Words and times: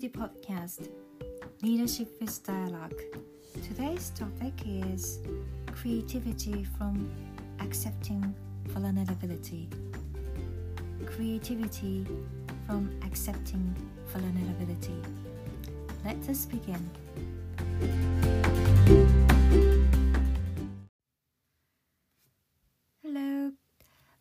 the 0.00 0.08
podcast 0.08 0.88
Leadership 1.60 2.08
with 2.22 2.42
Dialogue. 2.42 2.98
Today's 3.68 4.08
topic 4.14 4.54
is 4.64 5.18
creativity 5.72 6.64
from 6.78 7.10
accepting 7.60 8.34
vulnerability. 8.68 9.68
Creativity 11.04 12.06
from 12.66 12.98
accepting 13.04 13.76
vulnerability. 14.06 15.02
Let 16.02 16.26
us 16.30 16.46
begin. 16.46 16.90
Hello, 23.02 23.52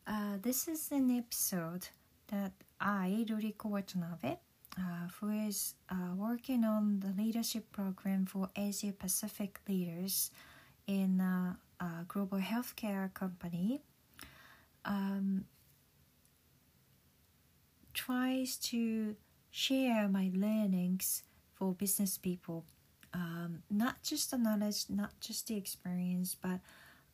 uh, 0.06 0.38
this 0.42 0.68
is 0.68 0.92
an 0.92 1.18
episode 1.18 1.88
that 2.28 2.52
I, 2.82 3.26
Ruriko 3.30 3.70
Watanabe, 3.70 4.40
uh, 4.78 5.08
who 5.20 5.30
is 5.48 5.76
uh, 5.90 6.14
working 6.16 6.64
on 6.64 7.00
the 7.00 7.22
leadership 7.22 7.72
program 7.72 8.26
for 8.26 8.50
Asia 8.56 8.92
Pacific 8.92 9.60
leaders 9.68 10.32
in 10.88 11.20
a, 11.20 11.58
a 11.84 12.06
global 12.08 12.40
healthcare 12.40 13.14
company, 13.14 13.82
um, 14.86 15.46
tries 17.94 18.58
to 18.58 19.16
share 19.52 20.08
my 20.08 20.32
learnings 20.34 21.24
for 21.56 21.74
business 21.74 22.18
people. 22.18 22.66
Um, 23.14 23.64
not 23.70 24.04
just 24.04 24.32
the 24.32 24.38
knowledge, 24.38 24.86
not 24.90 25.20
just 25.20 25.48
the 25.48 25.58
experience, 25.58 26.36
but 26.40 26.60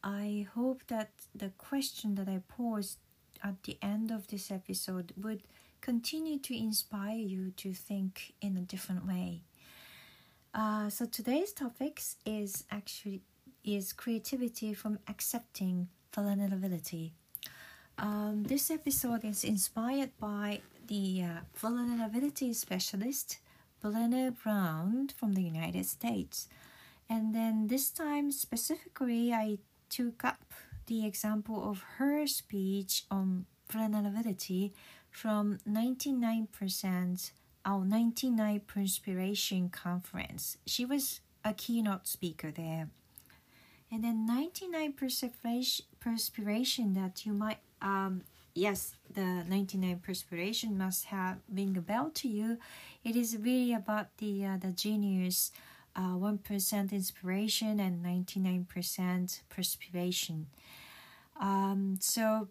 I 0.04 0.48
hope 0.54 0.84
that 0.88 1.10
the 1.34 1.52
question 1.58 2.16
that 2.16 2.28
I 2.28 2.42
posed 2.48 3.00
at 3.44 3.64
the 3.64 3.78
end 3.82 4.12
of 4.12 4.28
this 4.28 4.52
episode 4.52 5.14
would 5.18 5.44
continue 5.86 6.40
to 6.40 6.58
inspire 6.58 7.16
you 7.16 7.52
to 7.52 7.72
think 7.72 8.34
in 8.42 8.58
a 8.58 8.62
different 8.62 9.06
way. 9.06 9.42
Uh, 10.52 10.90
so 10.90 11.06
today's 11.06 11.54
topics 11.54 12.16
is 12.26 12.64
actually 12.72 13.22
is 13.64 13.94
creativity 13.94 14.74
from 14.74 14.98
accepting 15.08 15.88
vulnerability. 16.12 17.14
Um, 18.00 18.46
this 18.48 18.72
episode 18.72 19.24
is 19.24 19.44
inspired 19.44 20.10
by 20.20 20.62
the 20.88 21.24
uh, 21.24 21.28
vulnerability 21.54 22.52
specialist 22.54 23.38
Brené 23.84 24.34
Brown 24.44 25.10
from 25.16 25.34
the 25.34 25.44
United 25.44 25.86
States. 25.86 26.48
And 27.08 27.36
then 27.36 27.68
this 27.68 27.92
time 27.92 28.32
specifically, 28.32 29.32
I 29.32 29.60
took 29.90 30.26
up 30.26 30.42
the 30.88 31.06
example 31.06 31.70
of 31.70 31.84
her 31.98 32.26
speech 32.26 33.04
on 33.12 33.46
vulnerability 33.70 34.74
from 35.16 35.60
99% 35.68 37.32
our 37.64 37.86
99 37.86 38.60
Perspiration 38.68 39.70
Conference. 39.70 40.58
She 40.66 40.86
was 40.86 41.22
a 41.44 41.54
keynote 41.54 42.06
speaker 42.06 42.52
there. 42.52 42.90
And 43.90 44.04
then 44.04 44.26
99 44.26 44.94
Perspiration 46.02 46.94
that 46.96 47.26
you 47.26 47.32
might, 47.32 47.60
um, 47.82 48.24
yes, 48.54 48.96
the 49.12 49.46
99 49.48 50.00
Perspiration 50.00 50.78
must 50.78 51.06
have 51.06 51.38
ring 51.50 51.78
a 51.78 51.82
bell 51.82 52.12
to 52.16 52.28
you. 52.28 52.58
It 53.06 53.16
is 53.16 53.38
really 53.40 53.74
about 53.74 54.18
the, 54.18 54.46
uh, 54.46 54.58
the 54.58 54.72
genius 54.74 55.52
uh, 55.96 56.16
1% 56.16 56.92
inspiration 56.92 57.80
and 57.80 58.04
99% 58.04 59.40
perspiration. 59.48 60.48
Um, 61.40 62.00
so 62.02 62.50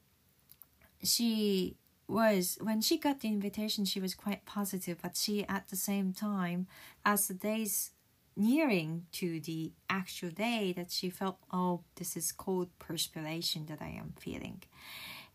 she 1.02 1.76
was 2.06 2.58
when 2.60 2.80
she 2.80 2.98
got 2.98 3.20
the 3.20 3.28
invitation 3.28 3.84
she 3.84 4.00
was 4.00 4.14
quite 4.14 4.44
positive 4.44 4.98
but 5.02 5.16
she 5.16 5.44
at 5.48 5.68
the 5.68 5.76
same 5.76 6.12
time 6.12 6.66
as 7.04 7.28
the 7.28 7.34
days 7.34 7.90
nearing 8.36 9.06
to 9.12 9.40
the 9.40 9.72
actual 9.88 10.30
day 10.30 10.72
that 10.76 10.90
she 10.90 11.08
felt 11.08 11.38
oh 11.52 11.80
this 11.96 12.16
is 12.16 12.32
cold 12.32 12.68
perspiration 12.78 13.66
that 13.66 13.78
i 13.80 13.88
am 13.88 14.12
feeling. 14.18 14.62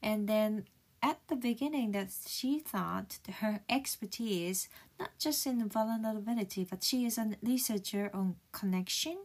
And 0.02 0.28
then 0.28 0.66
at 1.02 1.20
the 1.28 1.36
beginning 1.36 1.92
that 1.92 2.10
she 2.28 2.60
thought 2.60 3.20
her 3.40 3.62
expertise 3.70 4.68
not 5.00 5.12
just 5.18 5.46
in 5.48 5.68
vulnerability 5.68 6.66
but 6.70 6.84
she 6.84 7.06
is 7.06 7.18
a 7.18 7.32
researcher 7.42 8.10
on 8.14 8.36
connection 8.52 9.18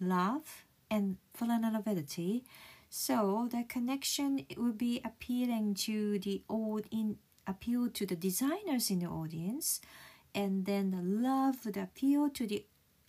love 0.00 0.64
and 0.90 1.16
vulnerability 1.36 2.44
so 2.90 3.48
the 3.50 3.62
connection 3.68 4.44
would 4.56 4.76
be 4.76 5.00
appealing 5.04 5.74
to 5.74 6.18
the 6.18 6.42
old 6.48 6.86
in 6.90 7.18
appeal 7.46 7.88
to 7.88 8.04
the 8.04 8.16
designers 8.16 8.90
in 8.90 8.98
the 8.98 9.06
audience, 9.06 9.80
and 10.34 10.66
then 10.66 10.90
the 10.90 11.02
love 11.02 11.64
would 11.64 11.76
appeal 11.76 12.28
to 12.30 12.46
the 12.46 12.66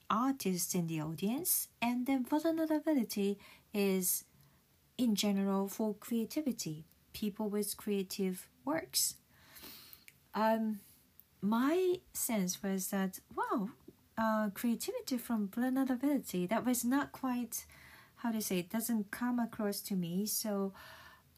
artists 0.10 0.76
in 0.76 0.86
the 0.86 1.02
audience, 1.02 1.68
and 1.82 2.06
then 2.06 2.24
vulnerability 2.24 3.40
is 3.74 4.24
in 5.00 5.16
general 5.16 5.68
for 5.68 5.96
creativity, 5.96 6.86
people 7.12 7.50
with 7.50 7.76
creative 7.76 8.48
works. 8.64 9.16
Um, 10.36 10.80
my 11.42 11.96
sense 12.14 12.62
was 12.62 12.88
that 12.88 13.20
wow, 13.36 13.70
uh, 14.16 14.50
creativity 14.54 15.18
from 15.18 15.48
vulnerability 15.48 16.46
that 16.46 16.66
was 16.66 16.86
not 16.86 17.12
quite 17.12 17.66
how 18.22 18.32
to 18.32 18.42
say 18.42 18.60
it 18.60 18.70
doesn't 18.70 19.12
come 19.12 19.40
across 19.40 19.82
to 19.82 19.96
me. 19.96 20.26
So 20.26 20.74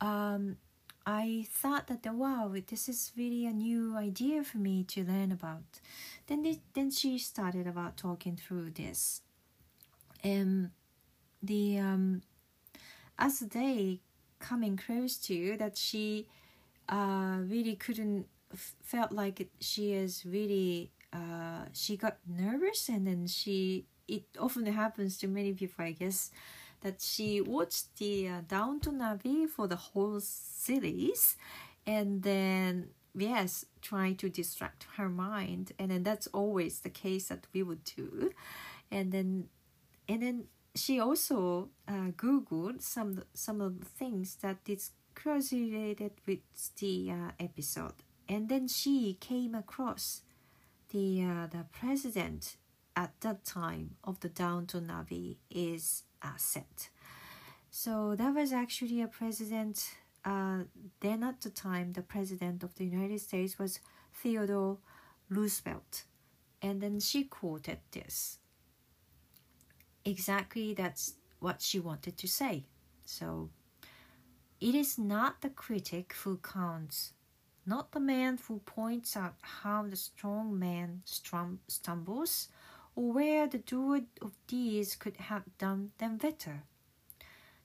um, 0.01 0.57
i 1.05 1.45
thought 1.51 1.87
that 1.87 2.05
wow 2.13 2.53
this 2.67 2.87
is 2.87 3.11
really 3.17 3.45
a 3.45 3.51
new 3.51 3.95
idea 3.97 4.43
for 4.43 4.57
me 4.57 4.83
to 4.83 5.03
learn 5.03 5.31
about. 5.31 5.81
Then 6.27 6.43
they, 6.43 6.59
then 6.73 6.91
she 6.91 7.17
started 7.17 7.67
about 7.67 7.97
talking 7.97 8.37
through 8.37 8.71
this. 8.71 9.21
And 10.23 10.71
the 11.41 11.79
um, 11.79 12.21
as 13.19 13.39
the 13.39 13.47
day 13.47 13.99
coming 14.39 14.77
close 14.77 15.17
to 15.17 15.57
that 15.57 15.77
she 15.77 16.27
uh, 16.89 17.37
really 17.41 17.75
couldn't 17.75 18.27
felt 18.81 19.11
like 19.11 19.49
she 19.59 19.93
is 19.93 20.25
really 20.25 20.91
uh, 21.11 21.65
she 21.73 21.97
got 21.97 22.17
nervous 22.27 22.89
and 22.89 23.07
then 23.07 23.27
she 23.27 23.85
it 24.07 24.23
often 24.39 24.65
happens 24.65 25.17
to 25.17 25.27
many 25.27 25.53
people 25.53 25.83
i 25.85 25.91
guess 25.91 26.29
that 26.83 27.01
she 27.01 27.41
watched 27.41 27.95
the 27.97 28.27
uh, 28.27 28.41
Downton 28.47 29.01
Abbey 29.01 29.47
for 29.47 29.67
the 29.67 29.77
whole 29.77 30.19
series, 30.19 31.35
and 31.87 32.21
then 32.23 32.89
yes, 33.15 33.65
trying 33.81 34.15
to 34.17 34.29
distract 34.29 34.85
her 34.97 35.09
mind, 35.09 35.71
and 35.79 35.89
then 35.91 36.03
that's 36.03 36.27
always 36.27 36.81
the 36.81 36.89
case 36.89 37.29
that 37.29 37.47
we 37.53 37.63
would 37.63 37.83
do, 37.83 38.31
and 38.91 39.11
then 39.11 39.47
and 40.07 40.21
then 40.21 40.43
she 40.75 40.99
also 40.99 41.69
uh, 41.87 42.11
googled 42.17 42.81
some 42.81 43.23
some 43.33 43.61
of 43.61 43.79
the 43.79 43.85
things 43.85 44.35
that 44.41 44.57
is 44.67 44.91
related 45.25 46.11
with 46.27 46.39
the 46.79 47.11
uh, 47.11 47.31
episode, 47.39 48.03
and 48.27 48.49
then 48.49 48.67
she 48.67 49.17
came 49.19 49.55
across 49.55 50.21
the 50.89 51.23
uh, 51.23 51.47
the 51.47 51.65
president 51.71 52.57
at 52.95 53.13
that 53.21 53.45
time 53.45 53.95
of 54.03 54.19
the 54.19 54.29
Downton 54.29 54.89
Abbey 54.89 55.37
is 55.49 56.03
asset. 56.23 56.89
So 57.69 58.15
that 58.15 58.33
was 58.35 58.53
actually 58.53 59.01
a 59.01 59.07
president. 59.07 59.95
Uh, 60.25 60.63
then 61.01 61.23
at 61.23 61.41
the 61.41 61.49
time, 61.49 61.93
the 61.93 62.01
president 62.01 62.63
of 62.63 62.75
the 62.75 62.85
United 62.85 63.21
States 63.21 63.59
was 63.59 63.79
Theodore 64.13 64.77
Roosevelt, 65.29 66.05
and 66.61 66.81
then 66.81 66.99
she 66.99 67.25
quoted 67.25 67.79
this. 67.91 68.39
Exactly, 70.05 70.73
that's 70.73 71.13
what 71.39 71.61
she 71.61 71.79
wanted 71.79 72.17
to 72.17 72.27
say. 72.27 72.65
So, 73.05 73.49
it 74.59 74.75
is 74.75 74.97
not 74.97 75.41
the 75.41 75.49
critic 75.49 76.13
who 76.23 76.37
counts, 76.37 77.13
not 77.65 77.91
the 77.91 77.99
man 77.99 78.39
who 78.47 78.59
points 78.59 79.15
out 79.17 79.35
how 79.41 79.83
the 79.83 79.95
strong 79.95 80.57
man 80.57 81.01
strum- 81.05 81.59
stumbles 81.67 82.49
or 82.95 83.11
where 83.11 83.47
the 83.47 83.57
doer 83.57 84.01
of 84.21 84.33
deeds 84.47 84.95
could 84.95 85.17
have 85.17 85.43
done 85.57 85.91
them 85.97 86.17
better. 86.17 86.63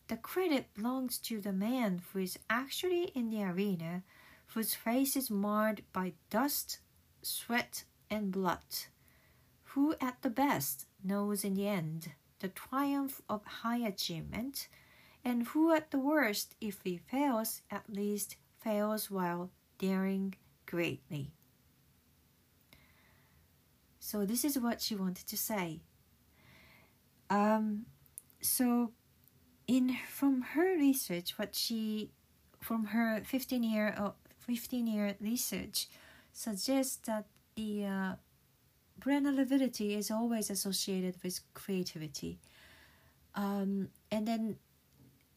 The 0.09 0.17
credit 0.17 0.73
belongs 0.75 1.19
to 1.19 1.41
the 1.41 1.53
man 1.53 2.03
who 2.13 2.21
is 2.21 2.39
actually 2.49 3.05
in 3.15 3.31
the 3.31 3.43
arena, 3.43 4.03
whose 4.55 4.75
face 4.75 5.17
is 5.17 5.31
marred 5.31 5.83
by 5.93 6.15
dust, 6.31 6.79
sweat, 7.21 7.85
and 8.11 8.33
blood, 8.33 8.87
who 9.65 9.95
at 10.01 10.23
the 10.23 10.31
best 10.31 10.87
knows 11.05 11.45
in 11.45 11.55
the 11.55 11.69
end 11.69 12.13
the 12.41 12.49
triumph 12.49 13.21
of 13.29 13.45
high 13.45 13.79
achievement, 13.79 14.69
and 15.25 15.49
who 15.49 15.73
at 15.75 15.91
the 15.91 15.99
worst, 15.99 16.55
if 16.61 16.81
he 16.85 16.97
fails, 16.97 17.63
at 17.71 17.91
least 17.91 18.37
fails 18.61 19.11
while 19.11 19.51
daring 19.79 20.35
greatly. 20.65 21.33
So 24.09 24.25
this 24.25 24.43
is 24.43 24.59
what 24.59 24.81
she 24.81 24.95
wanted 24.95 25.27
to 25.27 25.37
say. 25.37 25.81
Um, 27.29 27.85
so 28.41 28.93
in 29.67 29.99
from 30.09 30.41
her 30.57 30.79
research, 30.79 31.39
what 31.39 31.55
she 31.55 32.09
from 32.59 32.87
her 32.87 33.21
15 33.23 33.63
year 33.63 33.95
uh, 33.99 34.13
15 34.39 34.87
year 34.87 35.15
research 35.21 35.89
suggests 36.33 36.97
that 37.05 37.27
the 37.55 37.85
uh, 37.85 38.13
vulnerability 39.05 39.95
is 39.95 40.11
always 40.11 40.49
associated 40.49 41.17
with 41.23 41.41
creativity. 41.53 42.39
Um, 43.35 43.89
and 44.11 44.27
then 44.27 44.57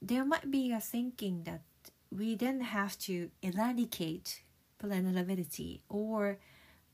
there 0.02 0.24
might 0.24 0.50
be 0.50 0.72
a 0.72 0.80
thinking 0.80 1.44
that 1.44 1.64
we 2.10 2.36
then 2.36 2.62
have 2.62 2.98
to 3.00 3.32
eradicate 3.42 4.44
vulnerability 4.82 5.82
or 5.90 6.40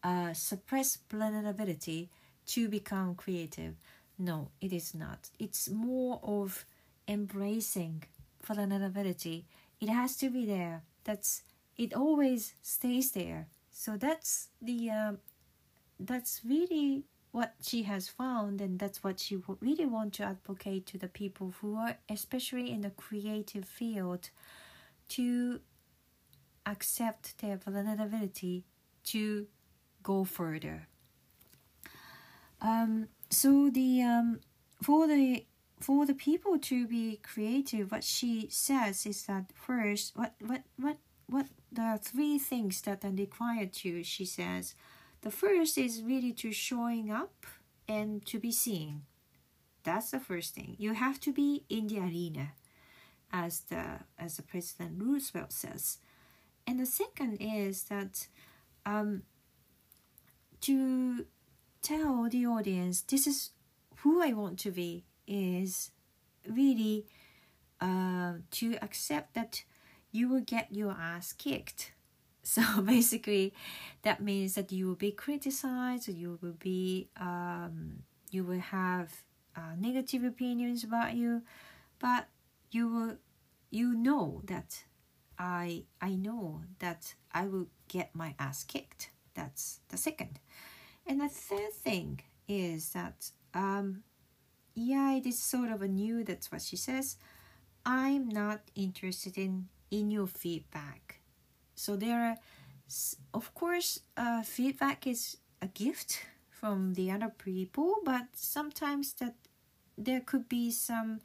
uh, 0.07 0.33
suppress 0.33 0.98
vulnerability 1.12 2.09
to 2.45 2.69
become 2.69 3.13
creative. 3.13 3.75
No, 4.18 4.50
it 4.62 4.71
is 4.71 4.95
not. 4.95 5.30
It's 5.38 5.69
more 5.69 6.21
of 6.24 6.65
embracing 7.09 8.04
vulnerability. 8.42 9.45
It 9.81 9.89
has 9.89 10.15
to 10.18 10.30
be 10.30 10.45
there. 10.45 10.83
That's 11.04 11.44
it. 11.77 11.94
Always 11.94 12.54
stays 12.62 13.12
there. 13.12 13.48
So 13.69 13.98
that's 13.98 14.48
the 14.62 14.89
uh, 14.89 15.13
that's 16.00 16.42
really 16.45 17.03
what 17.31 17.56
she 17.62 17.83
has 17.83 18.07
found, 18.07 18.62
and 18.62 18.80
that's 18.80 19.03
what 19.03 19.19
she 19.19 19.38
really 19.60 19.86
want 19.86 20.13
to 20.13 20.24
advocate 20.24 20.86
to 20.88 20.98
the 20.98 21.10
people 21.10 21.53
who 21.60 21.75
are, 21.75 21.98
especially 22.10 22.71
in 22.71 22.81
the 22.81 22.92
creative 22.92 23.65
field, 23.65 24.30
to 25.10 25.60
accept 26.65 27.38
their 27.39 27.57
vulnerability 27.57 28.63
to 29.03 29.48
go 30.07 30.24
further. 30.24 30.88
Um, 32.62 33.09
so 33.30 33.69
the 33.69 34.01
um, 34.01 34.39
for 34.81 35.06
the 35.07 35.45
for 35.80 36.06
the 36.06 36.15
people 36.15 36.57
to 36.57 36.88
be 36.88 37.19
creative, 37.31 37.92
what 37.92 38.04
she 38.04 38.48
says 38.50 39.06
is 39.06 39.25
that 39.25 39.45
first, 39.54 40.15
what 40.15 40.33
what 40.39 40.63
what 40.77 40.98
what 41.27 41.48
the 41.71 42.00
three 42.01 42.39
things 42.39 42.81
that 42.81 43.04
are 43.04 43.12
required 43.12 43.74
to 43.74 44.04
she 44.04 44.25
says, 44.25 44.75
the 45.21 45.31
first 45.31 45.77
is 45.77 46.01
really 46.01 46.33
to 46.33 46.51
showing 46.51 47.12
up 47.12 47.45
and 47.88 48.25
to 48.25 48.39
be 48.39 48.51
seen. 48.51 49.01
That's 49.83 50.12
the 50.12 50.19
first 50.19 50.56
thing. 50.56 50.75
You 50.80 50.94
have 50.94 51.19
to 51.21 51.31
be 51.31 51.63
in 51.69 51.88
the 51.88 52.00
arena, 52.00 52.53
as 53.31 53.62
the 53.69 53.83
as 54.18 54.38
the 54.38 54.44
President 54.44 55.03
Roosevelt 55.03 55.51
says, 55.51 56.00
and 56.65 56.80
the 56.80 56.86
second 56.86 57.38
is 57.39 57.83
that 57.83 58.27
um, 58.86 59.24
to 60.62 61.25
tell 61.81 62.27
the 62.30 62.45
audience 62.45 63.01
this 63.01 63.27
is 63.27 63.51
who 63.98 64.21
I 64.21 64.33
want 64.33 64.59
to 64.59 64.71
be 64.71 65.06
is 65.27 65.92
really 66.48 67.06
uh, 67.81 68.33
to 68.51 68.77
accept 68.81 69.33
that 69.36 69.63
you 70.12 70.30
will 70.30 70.42
get 70.42 70.74
your 70.74 70.92
ass 70.92 71.33
kicked. 71.33 71.92
So 72.48 72.81
basically, 72.81 73.54
that 74.04 74.24
means 74.24 74.56
that 74.56 74.71
you 74.71 74.88
will 74.88 74.95
be 74.95 75.12
criticized, 75.12 76.07
you 76.07 76.39
will 76.42 76.56
be, 76.57 77.10
um, 77.19 78.03
you 78.31 78.45
will 78.45 78.62
have 78.62 79.12
uh, 79.53 79.75
negative 79.77 80.24
opinions 80.24 80.81
about 80.86 81.13
you, 81.15 81.42
but 82.00 82.30
you 82.71 82.88
will, 82.88 83.18
you 83.69 83.94
know 83.94 84.39
that 84.45 84.86
I, 85.38 85.83
I 86.01 86.15
know 86.15 86.62
that 86.80 87.15
I 87.33 87.48
will 87.48 87.68
get 87.89 88.15
my 88.15 88.33
ass 88.39 88.63
kicked. 88.63 89.10
That's 89.33 89.81
the 89.89 89.98
second. 89.98 90.39
And 91.07 91.21
the 91.21 91.30
third 91.30 91.71
thing 91.74 92.21
is 92.48 92.89
that, 92.89 93.31
um, 93.54 94.04
yeah, 94.75 95.13
it 95.15 95.25
is 95.25 95.39
sort 95.39 95.71
of 95.71 95.81
a 95.81 95.88
new, 95.88 96.24
that's 96.24 96.51
what 96.51 96.62
she 96.62 96.75
says. 96.75 97.18
I'm 97.86 98.27
not 98.27 98.59
interested 98.75 99.38
in, 99.38 99.69
in 99.89 100.12
your 100.12 100.27
feedback. 100.27 101.21
So 101.75 101.95
there 101.95 102.21
are, 102.21 102.38
of 103.33 103.54
course, 103.54 104.01
uh, 104.18 104.44
feedback 104.44 105.07
is 105.07 105.38
a 105.62 105.68
gift 105.68 106.25
from 106.50 106.94
the 106.95 107.12
other 107.12 107.30
people, 107.30 107.95
but 108.03 108.25
sometimes 108.33 109.13
that 109.13 109.36
there 109.98 110.21
could 110.21 110.50
be 110.50 110.71
some 110.71 111.21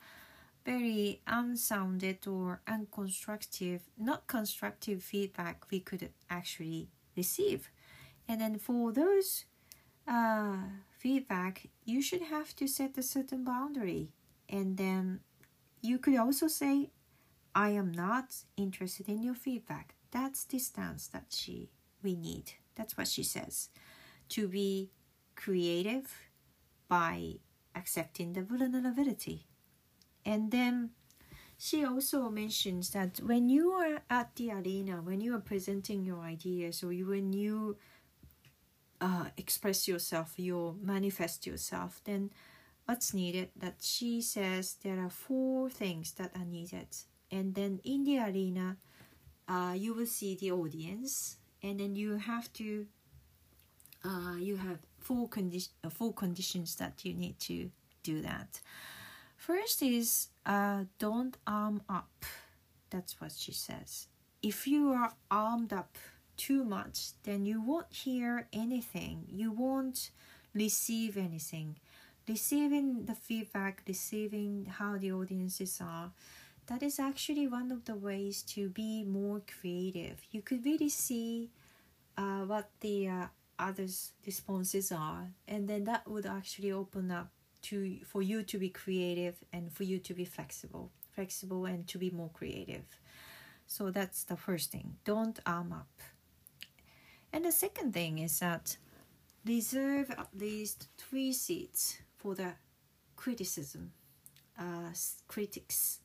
very 0.64 1.20
unsounded 1.26 2.26
or 2.26 2.60
unconstructive, 2.68 3.80
not 3.98 4.26
constructive 4.28 5.02
feedback 5.02 5.64
we 5.70 5.80
could 5.80 6.10
actually 6.30 6.88
receive. 7.16 7.70
And 8.28 8.40
then 8.40 8.58
for 8.58 8.92
those 8.92 9.44
uh, 10.06 10.56
feedback, 10.98 11.68
you 11.84 12.02
should 12.02 12.22
have 12.22 12.54
to 12.56 12.66
set 12.66 12.98
a 12.98 13.02
certain 13.02 13.44
boundary. 13.44 14.10
And 14.48 14.76
then 14.76 15.20
you 15.80 15.98
could 15.98 16.16
also 16.16 16.48
say, 16.48 16.90
I 17.54 17.70
am 17.70 17.92
not 17.92 18.34
interested 18.56 19.08
in 19.08 19.22
your 19.22 19.34
feedback. 19.34 19.94
That's 20.10 20.44
the 20.44 20.58
stance 20.58 21.06
that 21.08 21.26
she 21.30 21.70
we 22.02 22.16
need. 22.16 22.52
That's 22.74 22.96
what 22.96 23.08
she 23.08 23.22
says. 23.22 23.68
To 24.30 24.48
be 24.48 24.90
creative 25.34 26.12
by 26.88 27.34
accepting 27.74 28.32
the 28.32 28.42
vulnerability. 28.42 29.46
And 30.24 30.50
then 30.50 30.90
she 31.58 31.84
also 31.84 32.28
mentions 32.28 32.90
that 32.90 33.20
when 33.22 33.48
you 33.48 33.70
are 33.70 34.02
at 34.10 34.34
the 34.36 34.50
arena, 34.52 35.00
when 35.02 35.20
you 35.20 35.34
are 35.34 35.40
presenting 35.40 36.04
your 36.04 36.20
ideas, 36.20 36.82
or 36.82 36.88
when 36.88 37.32
you 37.32 37.76
uh, 39.02 39.24
express 39.36 39.88
yourself, 39.88 40.34
you 40.38 40.78
manifest 40.80 41.44
yourself, 41.44 42.00
then 42.04 42.30
what's 42.86 43.12
needed? 43.12 43.50
That 43.56 43.76
she 43.80 44.22
says 44.22 44.76
there 44.82 45.00
are 45.00 45.10
four 45.10 45.68
things 45.68 46.12
that 46.12 46.30
are 46.36 46.44
needed. 46.44 46.86
And 47.30 47.54
then 47.54 47.80
in 47.82 48.04
the 48.04 48.20
arena, 48.20 48.76
uh, 49.48 49.74
you 49.76 49.92
will 49.94 50.06
see 50.06 50.36
the 50.36 50.52
audience, 50.52 51.36
and 51.62 51.80
then 51.80 51.96
you 51.96 52.16
have 52.16 52.52
to, 52.54 52.86
uh, 54.04 54.36
you 54.38 54.56
have 54.56 54.78
four, 55.00 55.28
condi- 55.28 55.70
uh, 55.82 55.90
four 55.90 56.12
conditions 56.12 56.76
that 56.76 57.04
you 57.04 57.12
need 57.14 57.40
to 57.40 57.70
do 58.04 58.22
that. 58.22 58.60
First 59.36 59.82
is 59.82 60.28
uh, 60.46 60.84
don't 61.00 61.36
arm 61.44 61.82
up. 61.88 62.24
That's 62.90 63.20
what 63.20 63.32
she 63.32 63.52
says. 63.52 64.06
If 64.42 64.66
you 64.68 64.90
are 64.90 65.14
armed 65.30 65.72
up 65.72 65.96
too 66.46 66.64
much, 66.64 66.96
then 67.22 67.46
you 67.46 67.60
won't 67.60 67.92
hear 67.92 68.48
anything. 68.52 69.16
You 69.28 69.52
won't 69.52 70.10
receive 70.54 71.16
anything. 71.16 71.76
Receiving 72.28 73.06
the 73.06 73.14
feedback, 73.14 73.82
receiving 73.86 74.66
how 74.78 74.98
the 74.98 75.12
audiences 75.12 75.80
are, 75.80 76.10
that 76.66 76.82
is 76.82 76.98
actually 76.98 77.46
one 77.46 77.70
of 77.70 77.84
the 77.84 77.94
ways 77.94 78.42
to 78.54 78.68
be 78.68 79.04
more 79.04 79.42
creative. 79.60 80.16
You 80.30 80.42
could 80.42 80.64
really 80.64 80.88
see 80.88 81.50
uh, 82.16 82.42
what 82.50 82.70
the 82.80 83.08
uh, 83.08 83.26
others' 83.58 84.12
responses 84.26 84.90
are, 84.90 85.28
and 85.46 85.68
then 85.68 85.84
that 85.84 86.08
would 86.08 86.26
actually 86.26 86.72
open 86.72 87.10
up 87.10 87.30
to 87.62 87.98
for 88.04 88.22
you 88.22 88.42
to 88.42 88.58
be 88.58 88.68
creative 88.68 89.36
and 89.52 89.72
for 89.72 89.84
you 89.84 89.98
to 90.00 90.14
be 90.14 90.24
flexible, 90.24 90.90
flexible 91.14 91.66
and 91.66 91.86
to 91.86 91.98
be 91.98 92.10
more 92.10 92.30
creative. 92.32 92.86
So 93.66 93.90
that's 93.90 94.24
the 94.24 94.36
first 94.36 94.72
thing. 94.72 94.96
Don't 95.04 95.38
arm 95.46 95.72
up. 95.72 96.02
And 97.32 97.44
the 97.44 97.52
second 97.52 97.94
thing 97.94 98.18
is 98.18 98.38
that 98.40 98.76
reserve 99.44 100.10
at 100.10 100.28
least 100.34 100.88
three 100.98 101.32
seats 101.32 101.98
for 102.16 102.34
the 102.34 102.52
criticism, 103.16 103.92
uh, 104.58 104.92
critics. 105.28 106.00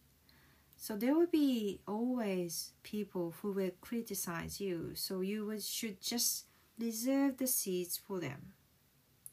So 0.77 0.95
there 0.95 1.15
will 1.15 1.27
be 1.27 1.81
always 1.87 2.73
people 2.83 3.33
who 3.41 3.51
will 3.51 3.71
criticize 3.81 4.61
you. 4.61 4.91
So 4.93 5.21
you 5.21 5.45
would, 5.47 5.63
should 5.63 6.01
just 6.01 6.45
reserve 6.79 7.37
the 7.37 7.47
seats 7.47 7.97
for 7.97 8.19
them. 8.19 8.53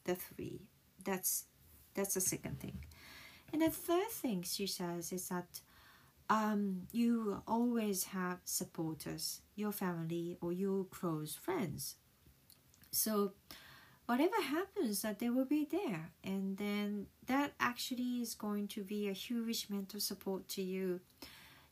The 0.03 0.15
three. 0.15 0.61
That's 1.03 1.45
that's 1.93 2.15
the 2.15 2.21
second 2.21 2.59
thing. 2.59 2.79
And 3.53 3.61
the 3.61 3.69
third 3.69 4.09
thing 4.09 4.43
she 4.43 4.67
says 4.67 5.13
is 5.13 5.29
that 5.29 5.61
um, 6.29 6.87
you 6.91 7.41
always 7.47 8.05
have 8.05 8.39
supporters, 8.45 9.41
your 9.55 9.71
family 9.71 10.37
or 10.41 10.51
your 10.51 10.85
close 10.85 11.35
friends. 11.35 11.95
So 12.91 13.33
whatever 14.05 14.41
happens 14.41 15.01
that 15.01 15.19
they 15.19 15.29
will 15.29 15.45
be 15.45 15.67
there. 15.69 16.11
And 16.23 16.57
then 16.57 17.07
that 17.27 17.53
actually 17.59 18.21
is 18.21 18.33
going 18.35 18.67
to 18.69 18.83
be 18.83 19.07
a 19.09 19.13
huge 19.13 19.67
mental 19.69 19.99
support 19.99 20.47
to 20.49 20.61
you. 20.61 21.01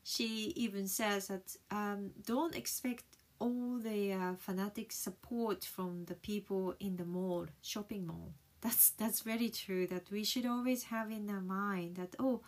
She 0.02 0.52
even 0.56 0.86
says 0.86 1.28
that 1.28 1.56
um, 1.70 2.10
don't 2.26 2.54
expect 2.54 3.04
all 3.38 3.78
the 3.78 4.12
uh, 4.12 4.34
fanatic 4.38 4.92
support 4.92 5.64
from 5.64 6.04
the 6.04 6.14
people 6.14 6.74
in 6.78 6.96
the 6.96 7.04
mall 7.04 7.46
shopping 7.62 8.06
mall. 8.06 8.34
That's 8.60 8.90
that's 8.90 9.20
very 9.20 9.50
true 9.50 9.86
that 9.88 10.10
we 10.10 10.24
should 10.24 10.46
always 10.46 10.84
have 10.84 11.10
in 11.10 11.28
our 11.28 11.42
mind 11.42 11.96
that 11.96 12.16
oh 12.18 12.40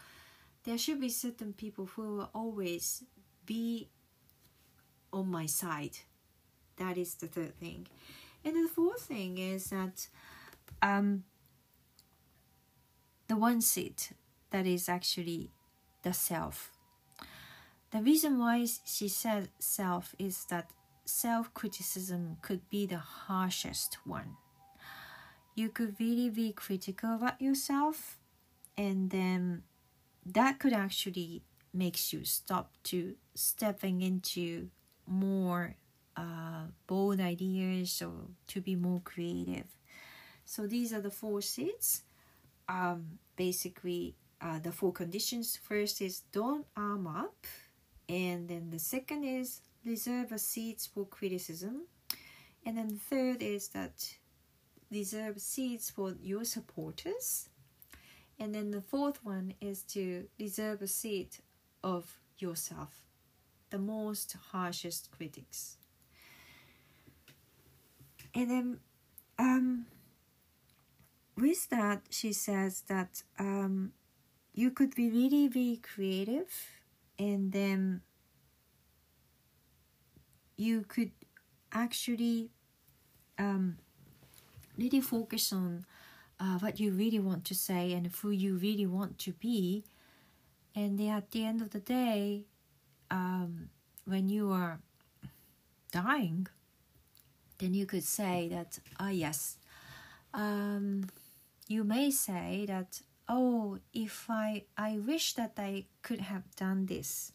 there 0.67 0.79
should 0.79 1.01
be 1.01 1.09
certain 1.09 1.55
people 1.55 1.87
who 1.87 2.03
will 2.03 2.31
always 2.35 3.05
be 3.47 3.89
on 5.13 5.29
my 5.31 5.47
side. 5.47 5.99
That 6.77 6.99
is 6.99 7.15
the 7.17 7.29
third 7.29 7.57
thing. 7.59 7.87
And 8.45 8.57
the 8.57 8.69
fourth 8.69 9.03
thing 9.03 9.39
is 9.39 9.71
that 9.71 10.09
um, 10.83 11.25
the 13.29 13.37
one 13.37 13.61
seat 13.61 14.13
that 14.51 14.67
is 14.67 14.89
actually 14.89 15.51
the 16.03 16.13
self. 16.13 16.73
The 17.93 18.03
reason 18.03 18.39
why 18.39 18.67
she 18.85 19.09
said 19.09 19.51
self 19.59 20.15
is 20.19 20.45
that 20.51 20.71
self 21.05 21.55
criticism 21.55 22.39
could 22.43 22.69
be 22.71 22.87
the 22.87 22.99
harshest 22.99 23.99
one. 24.05 24.37
you 25.55 25.69
could 25.71 25.97
really 26.01 26.31
be 26.31 26.53
critical 26.53 27.15
about 27.15 27.41
yourself 27.41 28.19
and 28.77 29.11
then 29.11 29.63
that 30.33 30.59
could 30.59 30.73
actually 30.73 31.43
makes 31.73 32.13
you 32.13 32.25
stop 32.25 32.73
to 32.85 33.15
stepping 33.35 34.01
into 34.01 34.69
more 35.07 35.77
uh, 36.17 36.65
bold 36.87 37.21
ideas 37.21 38.03
or 38.03 38.29
to 38.49 38.61
be 38.61 38.75
more 38.75 39.01
creative. 39.05 39.67
So 40.45 40.67
these 40.67 40.93
are 40.93 41.01
the 41.01 41.11
four 41.11 41.43
seeds 41.43 42.03
um, 42.69 43.19
basically 43.37 44.15
uh, 44.41 44.59
the 44.59 44.73
four 44.73 44.93
conditions. 44.93 45.57
First 45.57 46.01
is 46.01 46.21
don't 46.33 46.67
arm 46.77 47.07
up. 47.07 47.47
And 48.09 48.49
then 48.49 48.71
the 48.71 48.79
second 48.79 49.25
is 49.25 49.61
reserve 49.85 50.33
a 50.33 50.39
seats 50.39 50.87
for 50.87 51.07
criticism. 51.07 51.87
And 52.65 52.77
then 52.77 52.89
the 52.89 53.17
third 53.17 53.43
is 53.43 53.69
that 53.69 54.15
reserve 54.91 55.41
seats 55.41 55.91
for 55.91 56.15
your 56.21 56.45
supporters 56.45 57.49
and 58.39 58.55
then 58.55 58.71
the 58.71 58.81
fourth 58.81 59.25
one 59.25 59.55
is 59.61 59.83
to 59.83 60.27
reserve 60.39 60.83
a 60.83 60.87
seat 60.87 61.41
of 61.83 62.19
yourself 62.39 63.07
the 63.71 63.79
most 63.79 64.37
harshest 64.53 65.11
critics. 65.11 65.77
And 68.35 68.51
then 68.51 68.79
um, 69.39 69.87
with 71.37 71.69
that 71.71 72.03
she 72.11 72.33
says 72.33 72.83
that 72.89 73.23
um, 73.39 73.93
you 74.55 74.71
could 74.71 74.95
be 74.95 75.11
really 75.11 75.49
be 75.49 75.77
creative 75.79 76.53
and 77.19 77.53
then 77.53 78.03
you 80.57 80.83
could 80.89 81.11
actually 81.73 82.51
um, 83.39 83.77
really 84.79 85.01
focus 85.01 85.53
on 85.53 85.85
uh, 86.39 86.59
what 86.59 86.79
you 86.79 86.93
really 86.93 87.19
want 87.19 87.45
to 87.47 87.55
say 87.55 87.93
and 87.93 88.07
who 88.07 88.31
you 88.31 88.57
really 88.57 88.87
want 88.87 89.19
to 89.19 89.33
be. 89.33 89.85
And 90.75 90.99
then 90.99 91.09
at 91.09 91.31
the 91.31 91.45
end 91.45 91.63
of 91.63 91.71
the 91.71 91.81
day 91.81 92.45
um, 93.11 93.71
when 94.05 94.29
you 94.29 94.51
are 94.51 94.81
dying 95.93 96.47
then 97.59 97.75
you 97.75 97.87
could 97.87 98.05
say 98.05 98.49
that 98.49 98.79
ah 99.01 99.09
yes. 99.09 99.59
Um, 100.35 101.09
you 101.69 101.85
may 101.85 102.11
say 102.11 102.65
that 102.69 103.01
oh 103.29 103.79
if 103.93 104.27
i 104.31 104.63
i 104.77 104.99
wish 105.05 105.33
that 105.35 105.55
i 105.59 105.85
could 106.03 106.21
have 106.21 106.45
done 106.57 106.87
this. 106.87 107.33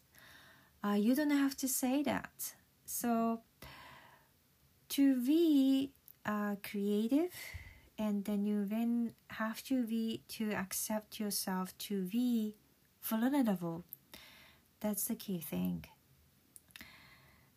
Uh, 0.84 0.94
you 0.94 1.14
don't 1.14 1.30
have 1.30 1.56
to 1.56 1.68
say 1.68 2.02
that. 2.02 2.54
So 2.84 3.40
to 4.90 5.24
be 5.24 5.92
uh, 6.26 6.56
creative 6.62 7.32
and 8.02 8.24
then 8.24 8.44
you 8.44 8.64
then 8.64 9.14
have 9.30 9.62
to 9.62 9.84
be 9.86 10.22
to 10.26 10.50
accept 10.52 11.20
yourself 11.20 11.76
to 11.78 12.02
be 12.02 12.56
vulnerable. 13.00 13.84
That's 14.80 15.04
the 15.04 15.14
key 15.14 15.38
thing. 15.38 15.84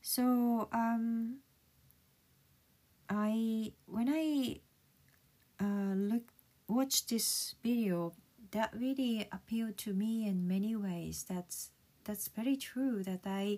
So 0.01 0.69
um 0.71 1.37
i 3.09 3.71
when 3.85 4.07
i 4.09 4.59
uh, 5.59 5.93
look 5.95 6.23
watch 6.67 7.07
this 7.07 7.55
video 7.63 8.13
that 8.51 8.71
really 8.77 9.27
appealed 9.31 9.77
to 9.77 9.93
me 9.93 10.27
in 10.27 10.47
many 10.47 10.75
ways. 10.75 11.25
That's 11.27 11.71
that's 12.03 12.27
very 12.27 12.55
true 12.55 13.01
that 13.03 13.21
i 13.25 13.57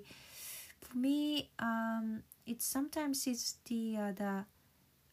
for 0.80 0.98
me 0.98 1.50
um 1.60 2.24
it 2.46 2.62
sometimes 2.62 3.28
it's 3.28 3.56
the 3.66 3.98
uh, 3.98 4.12
the 4.14 4.46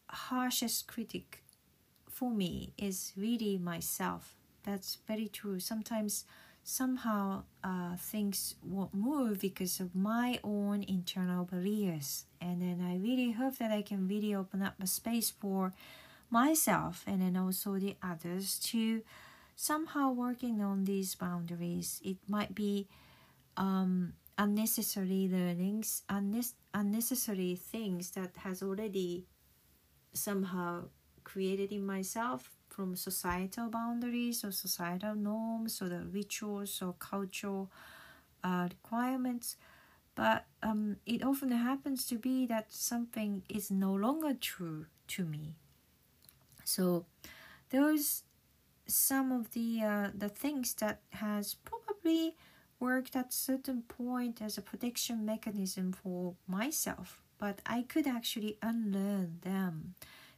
harshest 0.09 0.87
critic 0.87 1.44
me 2.31 2.73
is 2.79 3.13
really 3.17 3.59
myself. 3.59 4.35
That's 4.65 4.99
very 5.07 5.29
true. 5.29 5.61
Sometimes 5.61 6.25
somehow 6.63 7.43
uh, 7.63 7.97
things 7.99 8.55
won't 8.63 8.95
move 8.95 9.41
because 9.41 9.81
of 9.81 9.95
my 9.95 10.39
own 10.43 10.83
internal 10.89 11.45
barriers. 11.45 12.25
And 12.41 12.63
then 12.63 12.85
i 12.87 12.97
really 12.97 13.33
hope 13.33 13.57
that 13.59 13.71
i 13.71 13.83
can 13.83 14.07
really 14.09 14.35
open 14.35 14.63
up 14.63 14.75
a 14.81 14.87
space 14.87 15.31
for 15.31 15.73
myself 16.31 17.05
and 17.07 17.23
then 17.23 17.37
also 17.37 17.79
the 17.79 17.97
others 18.03 18.59
to 18.59 19.03
somehow 19.57 20.11
working 20.11 20.63
on 20.63 20.85
these 20.85 21.15
boundaries. 21.15 22.01
It 22.05 22.19
might 22.29 22.55
be 22.55 22.89
um, 23.57 24.15
unnecessary 24.39 25.29
learnings, 25.31 26.03
unne- 26.11 26.55
unnecessary 26.73 27.55
things 27.57 28.11
that 28.13 28.33
has 28.39 28.63
already 28.63 29.27
somehow 30.13 30.85
created 31.25 31.73
in 31.73 31.85
myself 31.87 32.51
from 32.69 32.97
societal 32.97 33.69
boundaries 33.69 34.45
or 34.45 34.53
societal 34.53 35.15
norms 35.15 35.81
or 35.81 35.89
the 35.89 36.05
rituals 36.13 36.83
or 36.83 36.95
cultural 36.99 37.71
uh, 38.43 38.69
requirements. 38.71 39.57
But 40.15 40.47
um, 40.63 40.97
it 41.07 41.25
often 41.25 41.51
happens 41.51 42.07
to 42.07 42.19
be 42.19 42.47
that 42.47 42.73
something 42.73 43.43
is 43.49 43.71
no 43.71 43.93
longer 43.95 44.35
true 44.35 44.87
to 45.09 45.25
me. 45.25 45.55
So 46.65 47.07
those 47.71 48.23
some 48.87 49.33
of 49.33 49.53
the 49.53 49.83
uh, 49.83 50.11
the 50.15 50.29
things 50.29 50.75
that 50.75 51.01
has 51.13 51.55
probably 51.55 52.37
worked 52.81 53.17
at 53.17 53.33
certain 53.33 53.83
point 53.83 54.43
as 54.43 54.59
a 54.59 54.63
protection 54.63 55.25
mechanism 55.25 55.93
for 55.93 56.35
myself 56.47 57.23
but 57.39 57.61
i 57.67 57.83
could 57.83 58.07
actually 58.07 58.59
unlearn 58.63 59.39
them 59.43 59.95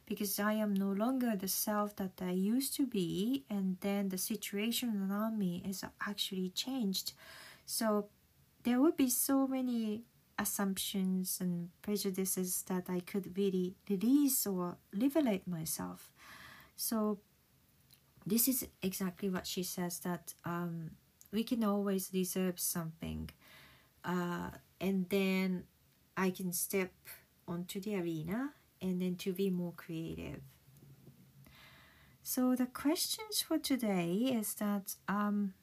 because 0.07 0.39
i 0.39 0.53
am 0.53 0.73
no 0.73 0.91
longer 0.91 1.35
the 1.35 1.47
self 1.47 1.95
that 1.97 2.13
i 2.21 2.31
used 2.31 2.73
to 2.73 2.87
be 2.87 3.43
and 3.49 3.77
then 3.81 4.09
the 4.09 4.17
situation 4.17 5.07
around 5.09 5.37
me 5.37 5.61
is 5.67 5.83
actually 6.07 6.49
changed. 6.49 7.13
So 7.65 8.07
there 8.63 8.79
would 8.79 8.95
be 8.95 9.09
so 9.09 9.45
many 9.45 10.03
assumptions 10.39 11.39
and 11.41 11.69
prejudices 11.81 12.63
that 12.67 12.85
i 12.89 12.99
could 13.01 13.37
really 13.37 13.75
release 13.89 14.47
or 14.47 14.77
liberate 14.93 15.47
myself. 15.47 16.11
So 16.75 17.19
this 18.25 18.47
is 18.47 18.67
exactly 18.81 19.29
what 19.29 19.47
she 19.47 19.63
says 19.63 19.99
that 19.99 20.33
um, 20.45 20.91
we 21.31 21.43
can 21.43 21.63
always 21.63 22.09
reserve 22.13 22.59
something 22.59 23.29
uh, 24.05 24.49
and 24.79 25.09
then 25.09 25.63
i 26.15 26.29
can 26.29 26.53
step 26.53 26.91
onto 27.47 27.79
the 27.79 27.95
arena 27.95 28.53
and 28.81 29.01
then 29.01 29.15
to 29.15 29.33
be 29.33 29.49
more 29.49 29.73
creative 29.75 30.41
so 32.23 32.55
the 32.55 32.65
questions 32.65 33.41
for 33.41 33.57
today 33.57 34.13
is 34.13 34.55
that 34.55 34.95
um, 35.07 35.53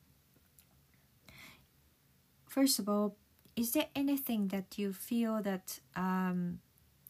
first 2.49 2.79
of 2.79 2.89
all 2.89 3.17
is 3.57 3.73
there 3.73 3.87
anything 3.95 4.49
that 4.49 4.79
you 4.79 4.93
feel 4.93 5.43
that 5.43 5.79
um, 5.95 6.59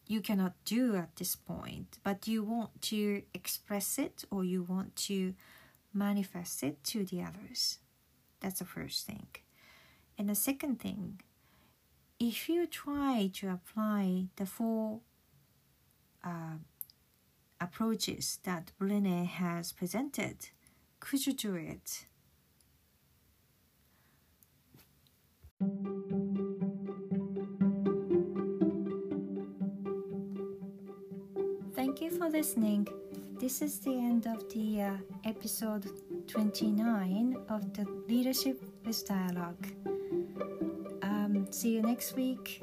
you 0.06 0.20
cannot 0.20 0.52
do 0.64 0.96
at 0.96 1.16
this 1.16 1.34
point, 1.34 1.99
but 2.02 2.28
you 2.28 2.42
want 2.42 2.82
to 2.82 3.23
express 3.32 3.99
it 3.99 4.25
or 4.30 4.44
you 4.44 4.62
want 4.62 4.94
to 4.96 5.34
manifest 5.92 6.62
it 6.62 6.82
to 6.84 7.04
the 7.04 7.23
others. 7.23 7.78
That's 8.40 8.58
the 8.58 8.66
first 8.66 9.06
thing. 9.06 9.28
And 10.18 10.28
the 10.28 10.34
second 10.34 10.80
thing, 10.80 11.20
if 12.20 12.49
you 12.49 12.66
try 12.66 13.30
to 13.34 13.50
apply 13.50 14.26
the 14.37 14.46
four 14.46 15.00
uh, 16.25 16.57
approaches 17.61 18.38
that 18.45 18.73
Brené 18.81 19.26
has 19.26 19.73
presented, 19.73 20.49
could 21.00 21.26
you 21.26 21.33
do 21.33 21.54
it? 21.54 22.07
Thank 31.75 32.00
you 32.00 32.11
for 32.11 32.28
listening. 32.28 32.88
This 33.38 33.61
is 33.61 33.78
the 33.81 33.93
end 33.93 34.26
of 34.26 34.52
the 34.52 34.83
uh, 34.83 34.97
episode 35.25 35.87
29 36.26 37.37
of 37.49 37.73
the 37.75 37.87
Leadership 38.09 38.62
with 38.85 39.07
Dialogue. 39.07 39.66
Um, 41.02 41.47
see 41.50 41.75
you 41.75 41.83
next 41.83 42.16
week. 42.16 42.62